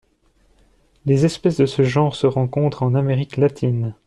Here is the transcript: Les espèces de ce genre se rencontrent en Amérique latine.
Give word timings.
Les 1.05 1.25
espèces 1.27 1.57
de 1.57 1.67
ce 1.67 1.83
genre 1.83 2.15
se 2.15 2.25
rencontrent 2.25 2.81
en 2.81 2.95
Amérique 2.95 3.37
latine. 3.37 3.93